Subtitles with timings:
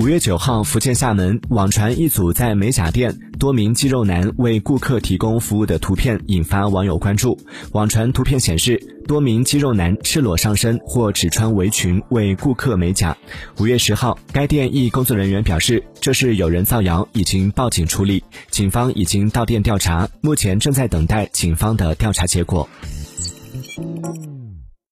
[0.00, 7.36] 五月九号福建厦门网传一组在美甲店多名肌肉男为顾客提供服务的图片引发网友关注。
[7.72, 13.16] 网传图片显示多名肌肉男赤裸上身或只穿围裙为顾客美甲。
[13.58, 18.22] 五月十号该店一工作人员表示这是有人造谣已经报警处理。
[18.50, 22.68] 警方已经到店调查目前正在等待警方的调查结果。